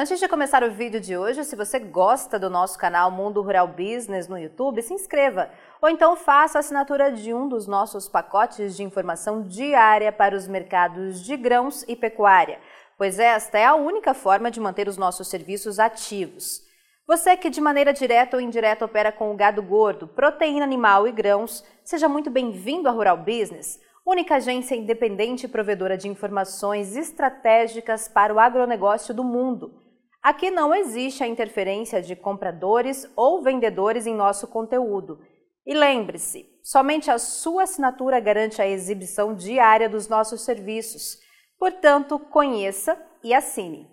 [0.00, 3.66] Antes de começar o vídeo de hoje, se você gosta do nosso canal Mundo Rural
[3.66, 5.50] Business no YouTube, se inscreva
[5.82, 10.46] ou então faça a assinatura de um dos nossos pacotes de informação diária para os
[10.46, 12.60] mercados de grãos e pecuária,
[12.96, 16.62] pois esta é a única forma de manter os nossos serviços ativos.
[17.04, 21.10] Você que de maneira direta ou indireta opera com o gado gordo, proteína animal e
[21.10, 28.08] grãos, seja muito bem-vindo à Rural Business única agência independente e provedora de informações estratégicas
[28.08, 29.87] para o agronegócio do mundo.
[30.22, 35.20] Aqui não existe a interferência de compradores ou vendedores em nosso conteúdo.
[35.64, 41.18] E lembre-se, somente a sua assinatura garante a exibição diária dos nossos serviços.
[41.58, 43.88] Portanto, conheça e assine.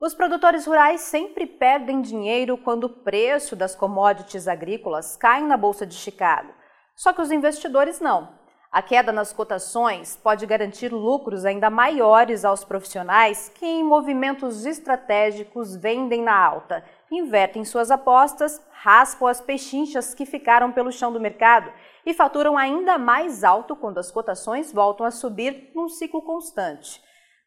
[0.00, 5.86] Os produtores rurais sempre perdem dinheiro quando o preço das commodities agrícolas cai na Bolsa
[5.86, 6.52] de Chicago.
[6.96, 8.41] Só que os investidores não.
[8.72, 15.76] A queda nas cotações pode garantir lucros ainda maiores aos profissionais que, em movimentos estratégicos,
[15.76, 21.70] vendem na alta, invertem suas apostas, raspam as pechinchas que ficaram pelo chão do mercado
[22.06, 26.98] e faturam ainda mais alto quando as cotações voltam a subir num ciclo constante.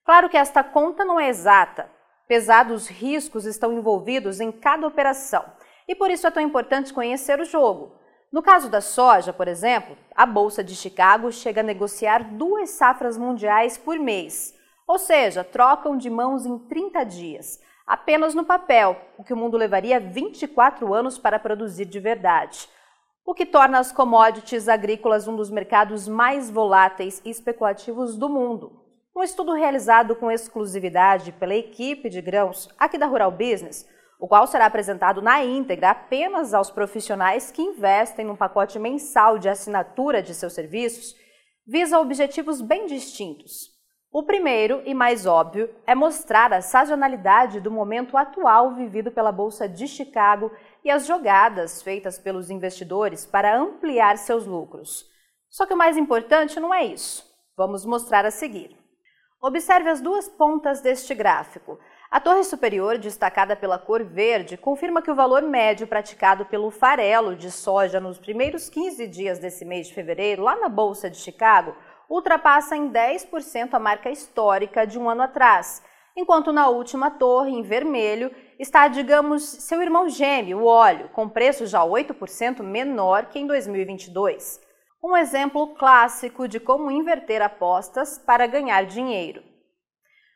[0.06, 1.90] Claro que esta conta não é exata.
[2.28, 5.44] Pesados riscos estão envolvidos em cada operação
[5.88, 8.05] e por isso é tão importante conhecer o jogo.
[8.32, 13.18] No caso da soja, por exemplo, a Bolsa de Chicago chega a negociar duas safras
[13.18, 14.54] mundiais por mês,
[14.88, 19.58] ou seja, trocam de mãos em 30 dias, apenas no papel, o que o mundo
[19.58, 22.68] levaria 24 anos para produzir de verdade.
[23.26, 28.84] O que torna as commodities agrícolas um dos mercados mais voláteis e especulativos do mundo.
[29.16, 33.88] Um estudo realizado com exclusividade pela equipe de grãos aqui da Rural Business
[34.20, 39.50] o qual será apresentado na íntegra apenas aos profissionais que investem num pacote mensal de
[39.50, 41.16] assinatura de seus serviços,
[41.68, 43.76] visa objetivos bem distintos.
[44.12, 49.68] O primeiro e mais óbvio é mostrar a sazonalidade do momento atual vivido pela Bolsa
[49.68, 50.50] de Chicago
[50.86, 55.06] e as jogadas feitas pelos investidores para ampliar seus lucros.
[55.50, 57.26] Só que o mais importante não é isso.
[57.58, 58.78] Vamos mostrar a seguir.
[59.42, 61.78] Observe as duas pontas deste gráfico.
[62.16, 67.36] A torre superior, destacada pela cor verde, confirma que o valor médio praticado pelo farelo
[67.36, 71.76] de soja nos primeiros 15 dias desse mês de fevereiro, lá na Bolsa de Chicago,
[72.10, 75.84] ultrapassa em 10% a marca histórica de um ano atrás,
[76.16, 81.68] enquanto na última torre, em vermelho, está, digamos, seu irmão gêmeo, o óleo, com preço
[81.68, 84.62] já 8% menor que em 2022.
[85.04, 89.55] Um exemplo clássico de como inverter apostas para ganhar dinheiro.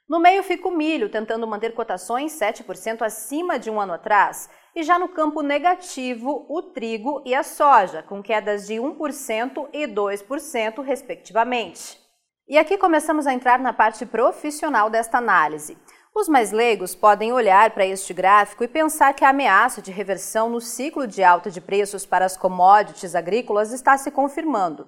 [0.10, 4.50] No meio fica o milho, tentando manter cotações 7% acima de um ano atrás.
[4.76, 9.88] E já no campo negativo, o trigo e a soja, com quedas de 1% e
[9.88, 12.00] 2%, respectivamente.
[12.48, 15.78] E aqui começamos a entrar na parte profissional desta análise.
[16.16, 20.50] Os mais leigos podem olhar para este gráfico e pensar que a ameaça de reversão
[20.50, 24.88] no ciclo de alta de preços para as commodities agrícolas está se confirmando.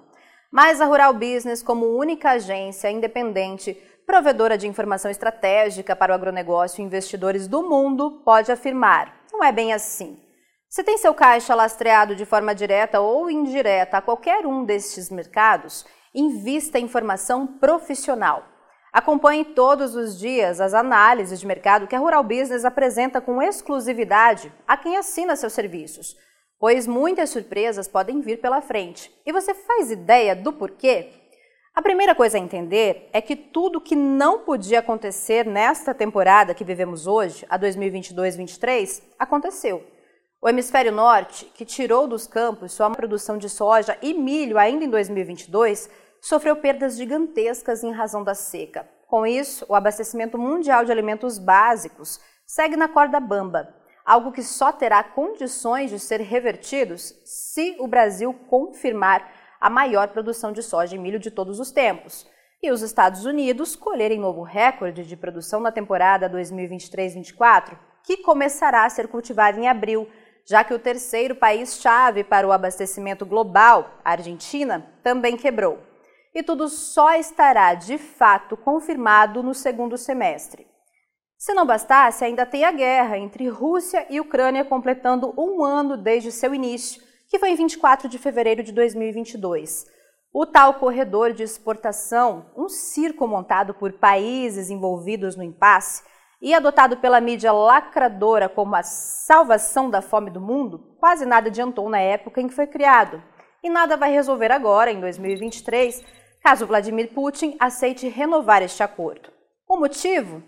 [0.50, 6.80] Mas a Rural Business, como única agência independente, provedora de informação estratégica para o agronegócio
[6.80, 10.18] e investidores do mundo, pode afirmar: não é bem assim.
[10.68, 15.84] Se tem seu caixa lastreado de forma direta ou indireta a qualquer um destes mercados,
[16.14, 18.44] invista em informação profissional.
[18.92, 24.52] Acompanhe todos os dias as análises de mercado que a Rural Business apresenta com exclusividade
[24.66, 26.14] a quem assina seus serviços,
[26.58, 29.10] pois muitas surpresas podem vir pela frente.
[29.24, 31.21] E você faz ideia do porquê?
[31.74, 36.64] A primeira coisa a entender é que tudo que não podia acontecer nesta temporada que
[36.64, 39.82] vivemos hoje, a 2022-23, aconteceu.
[40.42, 44.90] O hemisfério norte, que tirou dos campos sua produção de soja e milho ainda em
[44.90, 45.88] 2022,
[46.20, 48.86] sofreu perdas gigantescas em razão da seca.
[49.06, 53.74] Com isso, o abastecimento mundial de alimentos básicos segue na corda bamba,
[54.04, 60.50] algo que só terá condições de ser revertidos se o Brasil confirmar a maior produção
[60.50, 62.26] de soja e milho de todos os tempos.
[62.60, 68.90] E os Estados Unidos colherem novo recorde de produção na temporada 2023-24, que começará a
[68.90, 70.08] ser cultivada em abril,
[70.44, 75.78] já que o terceiro país-chave para o abastecimento global, a Argentina, também quebrou.
[76.34, 80.66] E tudo só estará de fato confirmado no segundo semestre.
[81.38, 86.32] Se não bastasse, ainda tem a guerra entre Rússia e Ucrânia completando um ano desde
[86.32, 89.86] seu início que foi em 24 de fevereiro de 2022.
[90.34, 96.02] O tal corredor de exportação, um circo montado por países envolvidos no impasse
[96.42, 101.88] e adotado pela mídia lacradora como a salvação da fome do mundo, quase nada adiantou
[101.88, 103.22] na época em que foi criado.
[103.62, 106.04] E nada vai resolver agora, em 2023,
[106.42, 109.32] caso Vladimir Putin aceite renovar este acordo.
[109.66, 110.42] O motivo?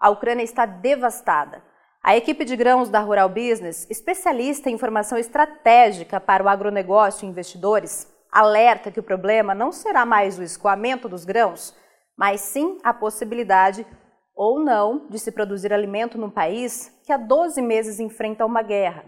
[0.00, 1.62] A Ucrânia está devastada.
[2.04, 7.28] A equipe de grãos da Rural Business, especialista em informação estratégica para o agronegócio e
[7.28, 11.72] investidores, alerta que o problema não será mais o escoamento dos grãos,
[12.16, 13.86] mas sim a possibilidade
[14.34, 19.04] ou não de se produzir alimento num país que há 12 meses enfrenta uma guerra.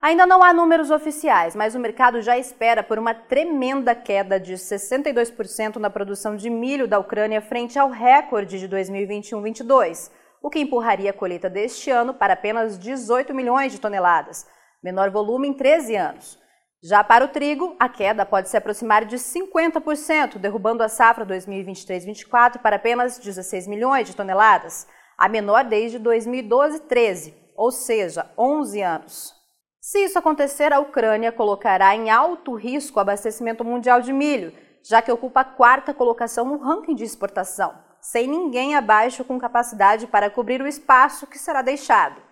[0.00, 4.54] Ainda não há números oficiais, mas o mercado já espera por uma tremenda queda de
[4.54, 10.12] 62% na produção de milho da Ucrânia frente ao recorde de 2021-22
[10.42, 14.46] o que empurraria a colheita deste ano para apenas 18 milhões de toneladas,
[14.82, 16.38] menor volume em 13 anos.
[16.82, 22.58] Já para o trigo, a queda pode se aproximar de 50%, derrubando a safra 2023-24
[22.58, 24.86] para apenas 16 milhões de toneladas,
[25.18, 29.34] a menor desde 2012-13, ou seja, 11 anos.
[29.80, 34.52] Se isso acontecer, a Ucrânia colocará em alto risco o abastecimento mundial de milho,
[34.84, 40.06] já que ocupa a quarta colocação no ranking de exportação sem ninguém abaixo com capacidade
[40.06, 42.22] para cobrir o espaço que será deixado.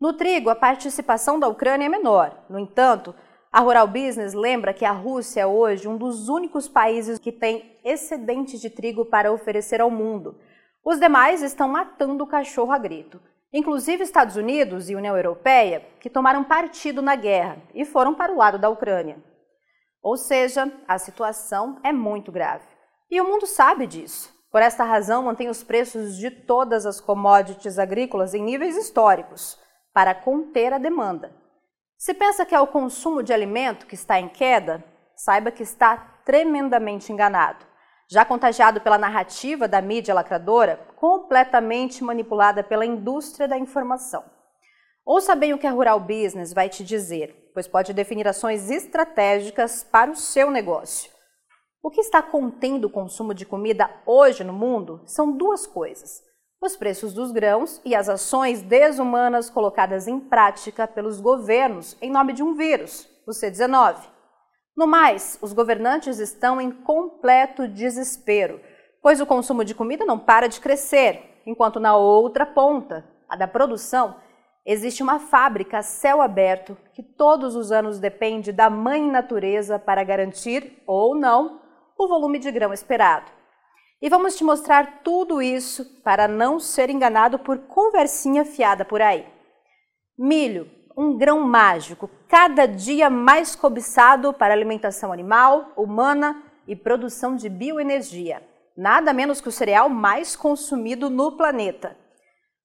[0.00, 2.44] No trigo, a participação da Ucrânia é menor.
[2.48, 3.12] No entanto,
[3.50, 7.80] a Rural Business lembra que a Rússia é hoje um dos únicos países que tem
[7.84, 10.38] excedentes de trigo para oferecer ao mundo.
[10.84, 13.20] Os demais estão matando o cachorro a grito,
[13.52, 18.36] inclusive Estados Unidos e União Europeia, que tomaram partido na guerra e foram para o
[18.36, 19.16] lado da Ucrânia.
[20.00, 22.68] Ou seja, a situação é muito grave.
[23.10, 24.37] E o mundo sabe disso.
[24.50, 29.58] Por esta razão, mantém os preços de todas as commodities agrícolas em níveis históricos,
[29.92, 31.34] para conter a demanda.
[31.98, 34.84] Se pensa que é o consumo de alimento que está em queda,
[35.16, 37.66] saiba que está tremendamente enganado.
[38.10, 44.24] Já contagiado pela narrativa da mídia lacradora, completamente manipulada pela indústria da informação.
[45.04, 49.82] Ouça bem o que a Rural Business vai te dizer, pois pode definir ações estratégicas
[49.82, 51.17] para o seu negócio.
[51.80, 56.22] O que está contendo o consumo de comida hoje no mundo são duas coisas:
[56.60, 62.32] os preços dos grãos e as ações desumanas colocadas em prática pelos governos em nome
[62.32, 63.96] de um vírus, o C-19.
[64.76, 68.60] No mais, os governantes estão em completo desespero,
[69.00, 73.46] pois o consumo de comida não para de crescer, enquanto na outra ponta, a da
[73.46, 74.16] produção,
[74.66, 80.02] existe uma fábrica a céu aberto que todos os anos depende da mãe natureza para
[80.02, 81.67] garantir ou não
[81.98, 83.30] o volume de grão esperado.
[84.00, 89.26] E vamos te mostrar tudo isso para não ser enganado por conversinha fiada por aí.
[90.16, 97.48] Milho, um grão mágico, cada dia mais cobiçado para alimentação animal, humana e produção de
[97.48, 98.42] bioenergia.
[98.76, 101.96] Nada menos que o cereal mais consumido no planeta.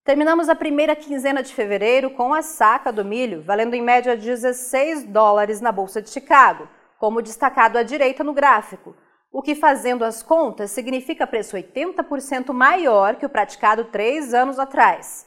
[0.05, 5.05] Terminamos a primeira quinzena de fevereiro com a saca do milho, valendo em média 16
[5.05, 6.67] dólares na Bolsa de Chicago,
[6.99, 8.95] como destacado à direita no gráfico,
[9.33, 15.25] o que, fazendo as contas, significa preço 80% maior que o praticado três anos atrás.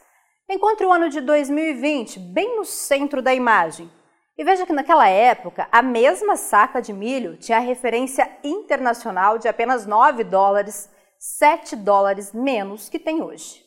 [0.49, 3.91] Encontre o ano de 2020 bem no centro da imagem.
[4.39, 9.49] E veja que naquela época, a mesma saca de milho tinha a referência internacional de
[9.49, 10.89] apenas 9 dólares,
[11.19, 13.65] 7 dólares menos que tem hoje.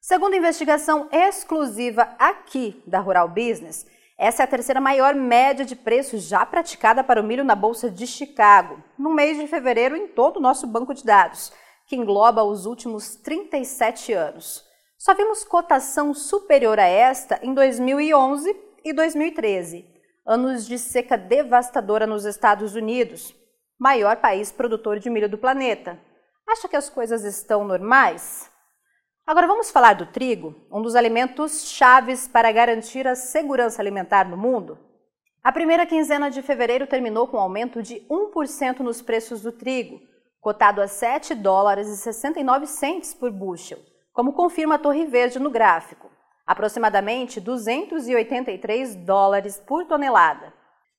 [0.00, 6.22] Segundo investigação exclusiva aqui da Rural Business, essa é a terceira maior média de preços
[6.22, 10.36] já praticada para o milho na Bolsa de Chicago, no mês de fevereiro em todo
[10.36, 11.52] o nosso banco de dados,
[11.86, 14.64] que engloba os últimos 37 anos.
[14.96, 19.84] Só vimos cotação superior a esta em 2011 e 2013,
[20.24, 23.34] anos de seca devastadora nos Estados Unidos,
[23.78, 25.98] maior país produtor de milho do planeta.
[26.48, 28.50] Acha que as coisas estão normais?
[29.26, 34.36] Agora vamos falar do trigo, um dos alimentos chaves para garantir a segurança alimentar no
[34.36, 34.78] mundo?
[35.42, 39.98] A primeira quinzena de fevereiro terminou com um aumento de 1% nos preços do trigo,
[40.42, 43.78] cotado a 7 dólares e 69 centes por bushel,
[44.12, 46.10] como confirma a Torre Verde no gráfico,
[46.46, 50.52] aproximadamente 283 dólares por tonelada.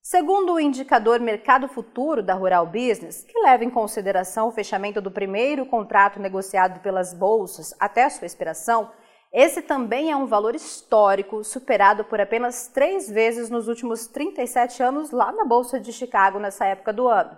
[0.07, 5.09] Segundo o indicador Mercado Futuro da Rural Business, que leva em consideração o fechamento do
[5.09, 8.91] primeiro contrato negociado pelas bolsas até sua expiração,
[9.33, 15.09] esse também é um valor histórico, superado por apenas três vezes nos últimos 37 anos
[15.09, 17.35] lá na Bolsa de Chicago nessa época do ano.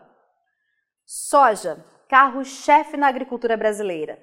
[1.05, 4.19] Soja, carro-chefe na agricultura brasileira.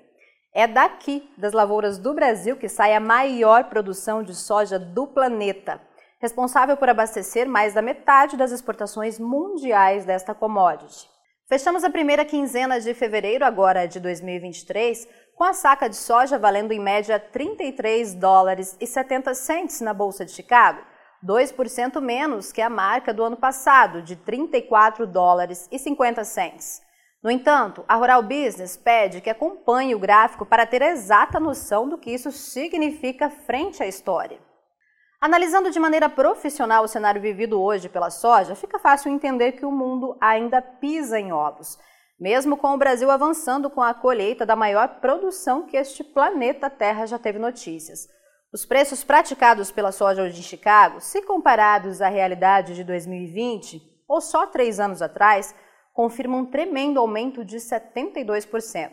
[0.53, 5.81] É daqui, das lavouras do Brasil, que sai a maior produção de soja do planeta
[6.25, 11.07] responsável por abastecer mais da metade das exportações mundiais desta commodity.
[11.47, 16.73] Fechamos a primeira quinzena de fevereiro agora de 2023 com a saca de soja valendo
[16.73, 20.81] em média 33 dólares e 70 cents na bolsa de Chicago,
[21.23, 26.81] 2% menos que a marca do ano passado de 34 dólares e 50 cents.
[27.23, 31.99] No entanto, a Rural Business pede que acompanhe o gráfico para ter exata noção do
[31.99, 34.39] que isso significa frente à história.
[35.25, 39.71] Analisando de maneira profissional o cenário vivido hoje pela soja, fica fácil entender que o
[39.71, 41.79] mundo ainda pisa em ovos,
[42.21, 47.07] mesmo com o Brasil avançando com a colheita da maior produção que este planeta Terra
[47.07, 48.07] já teve notícias.
[48.53, 54.21] Os preços praticados pela soja hoje em Chicago, se comparados à realidade de 2020, ou
[54.21, 55.55] só três anos atrás,
[55.95, 58.91] confirmam um tremendo aumento de 72%.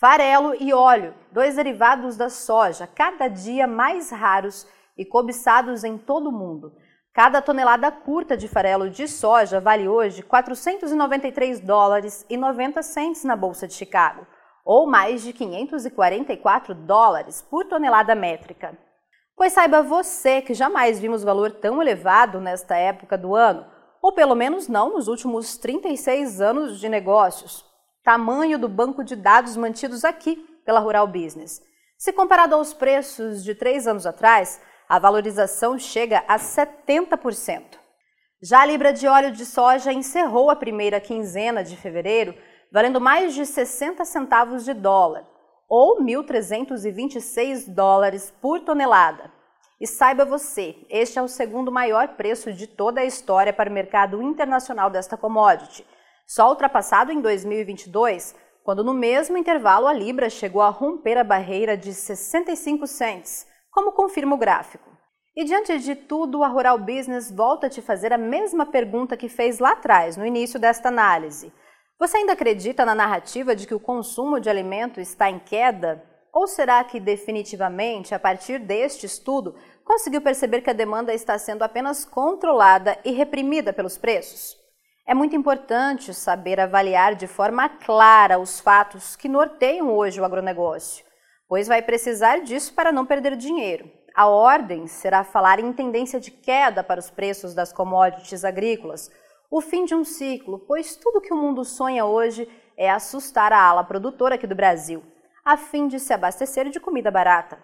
[0.00, 6.28] Farelo e óleo, dois derivados da soja, cada dia mais raros e cobiçados em todo
[6.28, 6.72] o mundo.
[7.12, 13.36] Cada tonelada curta de farelo de soja vale hoje 493 dólares e 90 centes na
[13.36, 14.26] bolsa de Chicago,
[14.64, 18.76] ou mais de 544 dólares por tonelada métrica.
[19.36, 23.64] Pois saiba você que jamais vimos valor tão elevado nesta época do ano,
[24.02, 27.64] ou pelo menos não nos últimos 36 anos de negócios.
[28.02, 31.62] Tamanho do banco de dados mantidos aqui pela Rural Business.
[31.96, 37.78] Se comparado aos preços de três anos atrás, a valorização chega a 70%.
[38.42, 42.34] Já a libra de óleo de soja encerrou a primeira quinzena de fevereiro
[42.74, 45.24] valendo mais de 60 centavos de dólar,
[45.68, 49.32] ou 1.326 dólares por tonelada.
[49.80, 53.72] E saiba você, este é o segundo maior preço de toda a história para o
[53.72, 55.86] mercado internacional desta commodity,
[56.26, 61.76] só ultrapassado em 2022, quando no mesmo intervalo a libra chegou a romper a barreira
[61.76, 64.88] de 65 cents, como confirma o gráfico.
[65.36, 69.28] E diante de tudo, a Rural Business volta a te fazer a mesma pergunta que
[69.28, 71.52] fez lá atrás, no início desta análise.
[71.98, 76.04] Você ainda acredita na narrativa de que o consumo de alimento está em queda?
[76.32, 81.64] Ou será que definitivamente, a partir deste estudo, conseguiu perceber que a demanda está sendo
[81.64, 84.56] apenas controlada e reprimida pelos preços?
[85.04, 91.04] É muito importante saber avaliar de forma clara os fatos que norteiam hoje o agronegócio,
[91.54, 93.88] pois vai precisar disso para não perder dinheiro.
[94.12, 99.08] A ordem será falar em tendência de queda para os preços das commodities agrícolas,
[99.48, 103.62] o fim de um ciclo, pois tudo que o mundo sonha hoje é assustar a
[103.62, 105.04] ala produtora aqui do Brasil,
[105.44, 107.56] a fim de se abastecer de comida barata.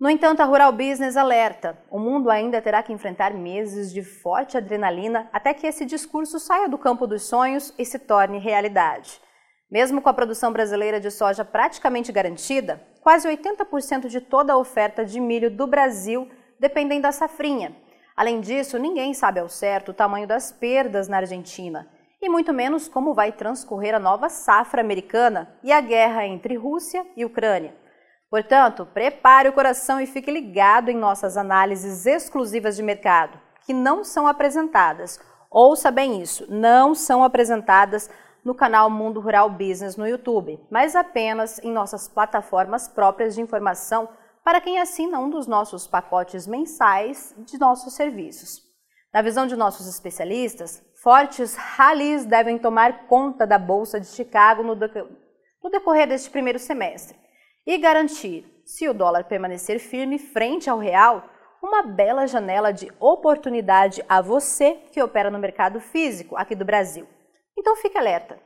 [0.00, 4.56] No entanto, a Rural Business alerta: o mundo ainda terá que enfrentar meses de forte
[4.56, 9.20] adrenalina até que esse discurso saia do campo dos sonhos e se torne realidade.
[9.70, 15.04] Mesmo com a produção brasileira de soja praticamente garantida, quase 80% de toda a oferta
[15.04, 17.76] de milho do Brasil dependem da safrinha.
[18.16, 21.86] Além disso, ninguém sabe ao certo o tamanho das perdas na Argentina
[22.20, 27.06] e muito menos como vai transcorrer a nova safra americana e a guerra entre Rússia
[27.16, 27.74] e Ucrânia.
[28.30, 34.04] Portanto, prepare o coração e fique ligado em nossas análises exclusivas de mercado, que não
[34.04, 35.20] são apresentadas.
[35.50, 38.10] Ouça bem isso, não são apresentadas
[38.44, 44.08] no canal Mundo Rural Business no YouTube, mas apenas em nossas plataformas próprias de informação
[44.44, 48.62] para quem assina um dos nossos pacotes mensais de nossos serviços.
[49.12, 54.74] Na visão de nossos especialistas, fortes rallies devem tomar conta da Bolsa de Chicago no
[55.70, 57.16] decorrer deste primeiro semestre
[57.66, 61.28] e garantir, se o dólar permanecer firme frente ao real,
[61.62, 67.06] uma bela janela de oportunidade a você que opera no mercado físico aqui do Brasil.
[67.58, 68.38] Então fique alerta.